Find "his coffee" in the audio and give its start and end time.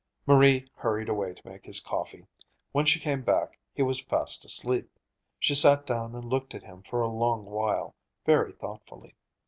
1.63-2.25